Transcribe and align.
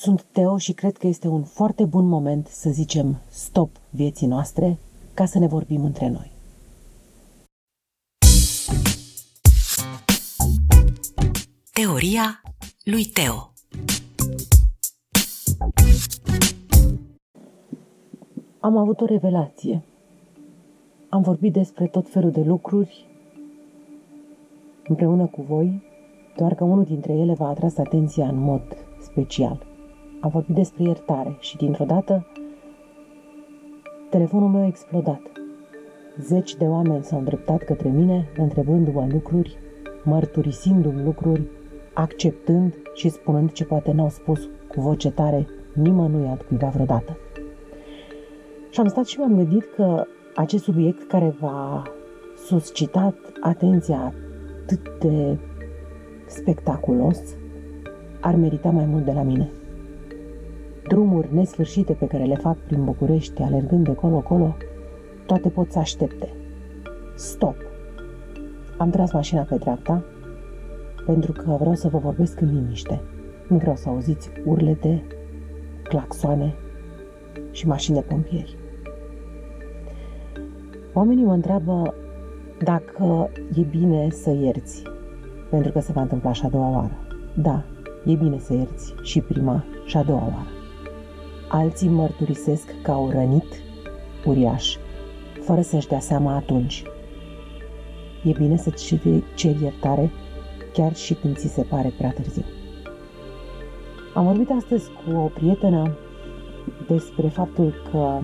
Sunt 0.00 0.22
Teo 0.22 0.58
și 0.58 0.72
cred 0.72 0.96
că 0.96 1.06
este 1.06 1.28
un 1.28 1.42
foarte 1.42 1.84
bun 1.84 2.06
moment 2.06 2.46
să 2.46 2.70
zicem 2.70 3.20
stop 3.28 3.70
vieții 3.90 4.26
noastre 4.26 4.78
ca 5.14 5.24
să 5.24 5.38
ne 5.38 5.46
vorbim 5.46 5.84
între 5.84 6.08
noi. 6.08 6.30
Teoria 11.72 12.42
lui 12.84 13.04
Teo 13.04 13.52
Am 18.60 18.76
avut 18.76 19.00
o 19.00 19.04
revelație. 19.04 19.82
Am 21.08 21.22
vorbit 21.22 21.52
despre 21.52 21.86
tot 21.86 22.10
felul 22.10 22.30
de 22.30 22.40
lucruri 22.40 23.06
împreună 24.88 25.26
cu 25.26 25.42
voi, 25.42 25.82
doar 26.36 26.54
că 26.54 26.64
unul 26.64 26.84
dintre 26.84 27.12
ele 27.12 27.34
v-a 27.34 27.48
atras 27.48 27.76
atenția 27.76 28.28
în 28.28 28.36
mod 28.36 28.62
special. 29.00 29.67
Am 30.20 30.30
vorbit 30.30 30.54
despre 30.54 30.82
iertare 30.82 31.36
și 31.40 31.56
dintr-o 31.56 31.84
dată 31.84 32.26
telefonul 34.10 34.48
meu 34.48 34.62
a 34.62 34.66
explodat. 34.66 35.20
Zeci 36.20 36.54
de 36.56 36.64
oameni 36.64 37.04
s-au 37.04 37.18
îndreptat 37.18 37.62
către 37.62 37.88
mine, 37.88 38.28
întrebându-mă 38.36 39.06
lucruri, 39.10 39.56
mărturisindu-mi 40.04 41.02
lucruri, 41.02 41.42
acceptând 41.94 42.74
și 42.94 43.08
spunând 43.08 43.52
ce 43.52 43.64
poate 43.64 43.92
n-au 43.92 44.08
spus 44.08 44.48
cu 44.68 44.80
voce 44.80 45.10
tare 45.10 45.46
nimănui 45.72 46.28
altcuiva 46.28 46.68
vreodată. 46.68 47.16
Și 48.70 48.80
am 48.80 48.88
stat 48.88 49.06
și 49.06 49.18
m-am 49.18 49.36
gândit 49.36 49.64
că 49.74 50.04
acest 50.34 50.64
subiect 50.64 51.08
care 51.08 51.34
v-a 51.40 51.82
suscitat 52.46 53.16
atenția 53.40 54.14
atât 54.62 54.98
de 55.00 55.38
spectaculos 56.26 57.20
ar 58.20 58.34
merita 58.34 58.70
mai 58.70 58.84
mult 58.84 59.04
de 59.04 59.12
la 59.12 59.22
mine. 59.22 59.50
Drumuri 60.88 61.34
nesfârșite 61.34 61.92
pe 61.92 62.06
care 62.06 62.24
le 62.24 62.34
fac 62.34 62.56
prin 62.56 62.84
București, 62.84 63.42
alergând 63.42 63.84
de 63.84 63.94
colo-colo, 63.94 64.56
toate 65.26 65.48
pot 65.48 65.72
să 65.72 65.78
aștepte. 65.78 66.28
Stop! 67.16 67.56
Am 68.76 68.90
tras 68.90 69.12
mașina 69.12 69.42
pe 69.42 69.56
dreapta, 69.56 70.04
pentru 71.06 71.32
că 71.32 71.56
vreau 71.58 71.74
să 71.74 71.88
vă 71.88 71.98
vorbesc 71.98 72.40
în 72.40 72.54
liniște. 72.54 73.00
Nu 73.48 73.56
vreau 73.56 73.76
să 73.76 73.88
auziți 73.88 74.30
urlete, 74.44 75.02
claxoane 75.82 76.54
și 77.50 77.66
mașini 77.66 77.96
de 77.96 78.02
pompieri. 78.02 78.56
Oamenii 80.92 81.24
mă 81.24 81.32
întreabă 81.32 81.94
dacă 82.64 83.30
e 83.54 83.60
bine 83.60 84.08
să 84.10 84.30
ierți, 84.30 84.82
pentru 85.50 85.72
că 85.72 85.80
se 85.80 85.92
va 85.92 86.00
întâmpla 86.00 86.32
și 86.32 86.44
a 86.44 86.48
doua 86.48 86.70
oară. 86.70 86.98
Da, 87.36 87.64
e 88.04 88.14
bine 88.14 88.38
să 88.38 88.54
ierți 88.54 88.94
și 89.02 89.20
prima 89.20 89.64
și 89.84 89.96
a 89.96 90.02
doua 90.02 90.20
oară. 90.20 90.57
Alții 91.48 91.88
mărturisesc 91.88 92.74
că 92.82 92.90
au 92.90 93.10
rănit 93.10 93.62
uriaș, 94.24 94.76
fără 95.40 95.60
să-și 95.60 95.88
dea 95.88 96.00
seama 96.00 96.34
atunci. 96.34 96.82
E 98.24 98.30
bine 98.30 98.56
să 98.56 98.70
ceri 99.34 99.62
iertare 99.62 100.10
chiar 100.72 100.94
și 100.94 101.14
când 101.14 101.36
ți 101.36 101.48
se 101.48 101.62
pare 101.62 101.92
prea 101.96 102.10
târziu. 102.10 102.44
Am 104.14 104.24
vorbit 104.24 104.50
astăzi 104.50 104.90
cu 104.90 105.16
o 105.16 105.26
prietenă 105.26 105.96
despre 106.88 107.28
faptul 107.28 107.74
că 107.90 108.20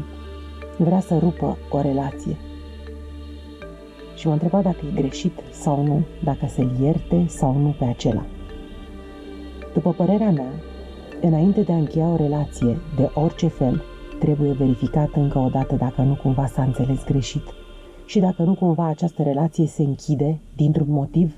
vrea 0.78 1.00
să 1.00 1.18
rupă 1.18 1.58
o 1.70 1.80
relație. 1.80 2.36
Și 4.14 4.26
m-a 4.26 4.32
întrebat 4.32 4.62
dacă 4.62 4.78
e 4.86 5.00
greșit 5.00 5.38
sau 5.50 5.82
nu, 5.82 6.02
dacă 6.24 6.46
să-l 6.46 6.70
ierte 6.82 7.24
sau 7.28 7.58
nu 7.58 7.74
pe 7.78 7.84
acela. 7.84 8.24
După 9.74 9.92
părerea 9.92 10.30
mea, 10.30 10.52
înainte 11.26 11.62
de 11.62 11.72
a 11.72 11.76
încheia 11.76 12.08
o 12.08 12.16
relație 12.16 12.78
de 12.96 13.10
orice 13.14 13.48
fel, 13.48 13.82
trebuie 14.18 14.52
verificat 14.52 15.10
încă 15.14 15.38
o 15.38 15.48
dată 15.48 15.74
dacă 15.74 16.02
nu 16.02 16.14
cumva 16.14 16.46
s-a 16.46 16.62
înțeles 16.62 17.04
greșit 17.04 17.42
și 18.06 18.18
dacă 18.18 18.42
nu 18.42 18.54
cumva 18.54 18.86
această 18.86 19.22
relație 19.22 19.66
se 19.66 19.82
închide 19.82 20.40
dintr-un 20.56 20.90
motiv 20.90 21.34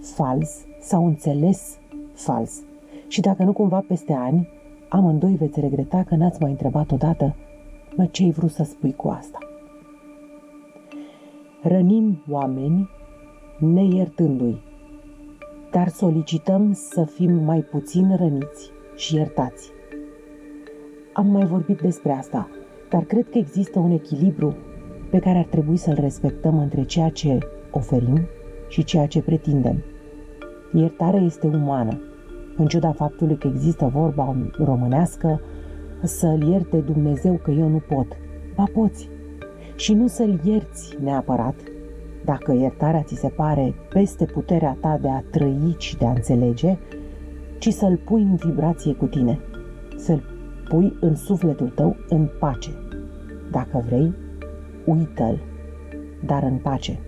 fals 0.00 0.64
sau 0.80 1.06
înțeles 1.06 1.78
fals. 2.14 2.62
Și 3.08 3.20
dacă 3.20 3.42
nu 3.42 3.52
cumva 3.52 3.84
peste 3.88 4.12
ani, 4.12 4.48
amândoi 4.88 5.36
veți 5.36 5.60
regreta 5.60 6.02
că 6.02 6.14
n-ați 6.14 6.40
mai 6.40 6.50
întrebat 6.50 6.92
odată, 6.92 7.34
mă, 7.96 8.06
ce-ai 8.06 8.30
vrut 8.30 8.50
să 8.50 8.64
spui 8.64 8.94
cu 8.94 9.08
asta? 9.08 9.38
Rănim 11.62 12.22
oameni 12.30 12.88
neiertându-i, 13.58 14.62
dar 15.70 15.88
solicităm 15.88 16.72
să 16.72 17.04
fim 17.04 17.32
mai 17.32 17.60
puțin 17.60 18.16
răniți 18.16 18.74
și 18.96 19.14
iertați. 19.14 19.72
Am 21.12 21.26
mai 21.26 21.46
vorbit 21.46 21.80
despre 21.80 22.12
asta, 22.12 22.48
dar 22.90 23.02
cred 23.02 23.28
că 23.30 23.38
există 23.38 23.78
un 23.78 23.90
echilibru 23.90 24.56
pe 25.10 25.18
care 25.18 25.38
ar 25.38 25.44
trebui 25.44 25.76
să-l 25.76 25.96
respectăm 26.00 26.58
între 26.58 26.82
ceea 26.82 27.08
ce 27.08 27.38
oferim 27.70 28.20
și 28.68 28.84
ceea 28.84 29.06
ce 29.06 29.22
pretindem. 29.22 29.84
Iertarea 30.72 31.20
este 31.20 31.46
umană, 31.46 32.00
în 32.56 32.66
ciuda 32.66 32.92
faptului 32.92 33.36
că 33.36 33.46
există 33.46 33.90
vorba 33.92 34.36
românească 34.64 35.40
să-l 36.02 36.42
ierte 36.42 36.76
Dumnezeu 36.76 37.40
că 37.42 37.50
eu 37.50 37.68
nu 37.68 37.82
pot. 37.88 38.06
Ba 38.54 38.64
poți. 38.74 39.08
Și 39.76 39.94
nu 39.94 40.06
să-l 40.06 40.40
ierți 40.44 40.96
neapărat, 41.02 41.54
dacă 42.24 42.52
iertarea 42.52 43.02
ți 43.02 43.14
se 43.14 43.28
pare 43.28 43.74
peste 43.88 44.24
puterea 44.24 44.76
ta 44.80 44.98
de 45.00 45.08
a 45.08 45.22
trăi 45.30 45.74
și 45.78 45.96
de 45.96 46.06
a 46.06 46.10
înțelege, 46.10 46.78
ci 47.66 47.72
să-l 47.72 47.96
pui 48.04 48.22
în 48.22 48.34
vibrație 48.34 48.94
cu 48.94 49.06
tine, 49.06 49.38
să-l 49.96 50.22
pui 50.68 50.96
în 51.00 51.14
sufletul 51.14 51.68
tău 51.68 51.96
în 52.08 52.28
pace. 52.38 52.70
Dacă 53.50 53.84
vrei, 53.86 54.14
uită-l, 54.84 55.38
dar 56.26 56.42
în 56.42 56.56
pace. 56.56 56.98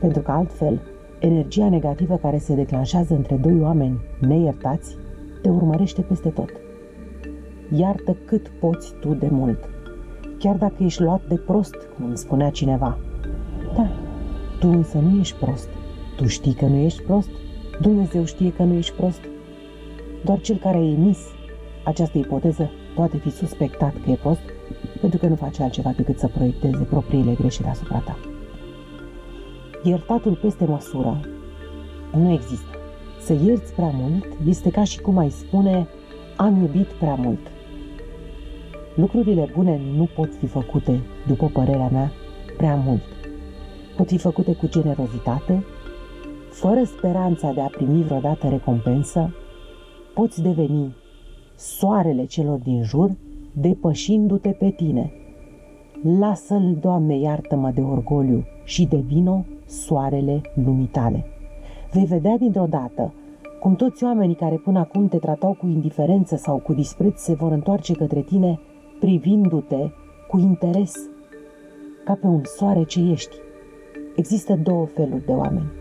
Pentru 0.00 0.22
că 0.22 0.30
altfel, 0.30 0.80
energia 1.20 1.68
negativă 1.68 2.16
care 2.16 2.38
se 2.38 2.54
declanșează 2.54 3.14
între 3.14 3.36
doi 3.36 3.60
oameni 3.60 4.00
neiertați 4.20 4.96
te 5.42 5.48
urmărește 5.48 6.02
peste 6.02 6.28
tot. 6.28 6.50
Iartă 7.70 8.16
cât 8.24 8.48
poți 8.48 8.94
tu 9.00 9.14
de 9.14 9.28
mult, 9.30 9.58
chiar 10.38 10.56
dacă 10.56 10.82
ești 10.82 11.02
luat 11.02 11.28
de 11.28 11.36
prost, 11.36 11.74
cum 11.96 12.04
îmi 12.04 12.16
spunea 12.16 12.50
cineva. 12.50 12.98
Da, 13.76 13.90
tu 14.58 14.68
însă 14.68 14.98
nu 14.98 15.18
ești 15.18 15.38
prost. 15.38 15.68
Tu 16.16 16.26
știi 16.26 16.54
că 16.54 16.66
nu 16.66 16.76
ești 16.76 17.02
prost? 17.02 17.30
Dumnezeu 17.80 18.24
știe 18.24 18.52
că 18.52 18.62
nu 18.62 18.74
ești 18.74 18.96
prost? 18.96 19.20
Doar 20.28 20.40
cel 20.40 20.56
care 20.56 20.76
a 20.76 20.90
emis 20.90 21.18
această 21.84 22.18
ipoteză 22.18 22.70
poate 22.94 23.16
fi 23.16 23.30
suspectat 23.30 23.94
că 24.04 24.10
e 24.10 24.14
prost 24.14 24.40
pentru 25.00 25.18
că 25.18 25.26
nu 25.26 25.34
face 25.34 25.62
altceva 25.62 25.92
decât 25.96 26.18
să 26.18 26.28
proiecteze 26.28 26.84
propriile 26.90 27.34
greșeli 27.34 27.68
asupra 27.68 27.98
ta. 27.98 28.18
Iertatul 29.82 30.34
peste 30.34 30.64
măsură 30.64 31.20
nu 32.12 32.32
există. 32.32 32.76
Să 33.20 33.32
ierți 33.44 33.74
prea 33.74 33.90
mult 33.94 34.26
este 34.46 34.70
ca 34.70 34.84
și 34.84 35.00
cum 35.00 35.18
ai 35.18 35.30
spune 35.30 35.88
am 36.36 36.60
iubit 36.60 36.86
prea 36.86 37.14
mult. 37.14 37.50
Lucrurile 38.94 39.50
bune 39.54 39.80
nu 39.96 40.08
pot 40.14 40.34
fi 40.34 40.46
făcute, 40.46 41.00
după 41.26 41.50
părerea 41.52 41.88
mea, 41.92 42.12
prea 42.56 42.74
mult. 42.74 43.02
Pot 43.96 44.08
fi 44.08 44.18
făcute 44.18 44.52
cu 44.52 44.68
generozitate, 44.68 45.64
fără 46.50 46.84
speranța 46.84 47.52
de 47.52 47.60
a 47.60 47.66
primi 47.66 48.02
vreodată 48.02 48.48
recompensă, 48.48 49.30
poți 50.18 50.42
deveni 50.42 50.94
soarele 51.54 52.24
celor 52.24 52.58
din 52.58 52.82
jur, 52.82 53.10
depășindu-te 53.52 54.48
pe 54.48 54.70
tine. 54.70 55.12
Lasă-l, 56.18 56.76
Doamne, 56.80 57.18
iartă-mă 57.18 57.70
de 57.70 57.80
orgoliu 57.80 58.44
și 58.64 58.86
de 58.86 58.96
vino 58.96 59.44
soarele 59.66 60.40
lumii 60.64 60.86
tale. 60.86 61.24
Vei 61.92 62.04
vedea 62.04 62.36
dintr-o 62.36 62.66
dată 62.66 63.14
cum 63.60 63.74
toți 63.74 64.04
oamenii 64.04 64.34
care 64.34 64.56
până 64.56 64.78
acum 64.78 65.08
te 65.08 65.18
tratau 65.18 65.54
cu 65.54 65.66
indiferență 65.66 66.36
sau 66.36 66.58
cu 66.58 66.72
dispreț 66.72 67.20
se 67.20 67.34
vor 67.34 67.52
întoarce 67.52 67.92
către 67.92 68.20
tine 68.20 68.60
privindu-te 69.00 69.90
cu 70.28 70.38
interes, 70.38 70.94
ca 72.04 72.14
pe 72.20 72.26
un 72.26 72.42
soare 72.44 72.82
ce 72.82 73.00
ești. 73.00 73.36
Există 74.16 74.56
două 74.62 74.86
feluri 74.86 75.24
de 75.24 75.32
oameni, 75.32 75.72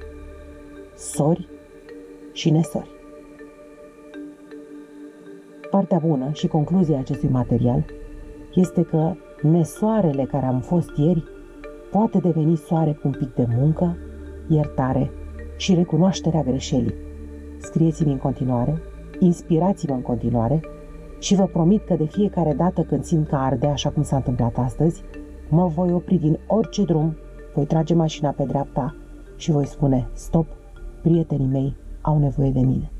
sori 0.95 1.47
și 2.33 2.49
nesori. 2.49 2.96
Partea 5.77 6.01
bună 6.07 6.29
și 6.33 6.47
concluzia 6.47 6.99
acestui 6.99 7.29
material 7.29 7.85
este 8.53 8.83
că 8.83 9.13
nesoarele 9.41 10.23
care 10.23 10.45
am 10.45 10.59
fost 10.59 10.89
ieri 10.95 11.23
poate 11.91 12.17
deveni 12.17 12.55
soare 12.55 12.91
cu 12.91 13.01
un 13.03 13.11
pic 13.11 13.33
de 13.33 13.47
muncă, 13.57 13.97
iertare 14.47 15.11
și 15.57 15.73
recunoașterea 15.73 16.43
greșelii. 16.43 16.93
Scrieți-mi 17.57 18.11
în 18.11 18.17
continuare, 18.17 18.77
inspirați-mă 19.19 19.93
în 19.93 20.01
continuare 20.01 20.61
și 21.19 21.35
vă 21.35 21.45
promit 21.45 21.85
că 21.85 21.95
de 21.95 22.05
fiecare 22.05 22.53
dată 22.53 22.81
când 22.81 23.03
simt 23.03 23.27
că 23.27 23.35
arde, 23.35 23.67
așa 23.67 23.89
cum 23.89 24.03
s-a 24.03 24.15
întâmplat 24.15 24.57
astăzi, 24.57 25.03
mă 25.49 25.67
voi 25.67 25.91
opri 25.91 26.15
din 26.15 26.39
orice 26.47 26.83
drum, 26.83 27.17
voi 27.53 27.65
trage 27.65 27.93
mașina 27.93 28.29
pe 28.29 28.43
dreapta 28.43 28.95
și 29.35 29.51
voi 29.51 29.65
spune, 29.65 30.07
stop, 30.13 30.47
prietenii 31.01 31.47
mei 31.47 31.75
au 32.01 32.19
nevoie 32.19 32.51
de 32.51 32.61
mine. 32.61 32.91